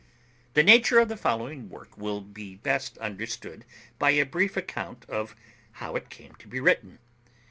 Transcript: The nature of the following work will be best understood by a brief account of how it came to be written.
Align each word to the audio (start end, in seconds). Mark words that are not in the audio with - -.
The 0.55 0.63
nature 0.63 0.97
of 0.97 1.09
the 1.09 1.15
following 1.15 1.69
work 1.69 1.95
will 1.95 2.21
be 2.21 2.55
best 2.55 2.97
understood 2.97 3.65
by 3.99 4.09
a 4.09 4.25
brief 4.25 4.57
account 4.57 5.07
of 5.07 5.35
how 5.73 5.95
it 5.95 6.09
came 6.09 6.33
to 6.39 6.47
be 6.47 6.59
written. 6.59 6.97